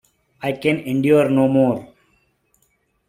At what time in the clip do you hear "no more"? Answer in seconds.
1.29-1.87